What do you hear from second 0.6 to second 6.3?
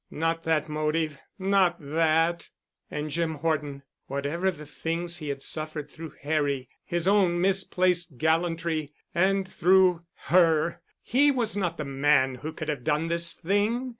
motive—not that! And Jim Horton—whatever the things he had suffered through